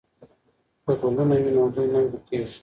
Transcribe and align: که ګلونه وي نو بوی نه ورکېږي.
که 0.83 0.91
ګلونه 1.01 1.37
وي 1.43 1.51
نو 1.55 1.63
بوی 1.73 1.87
نه 1.93 1.99
ورکېږي. 2.03 2.57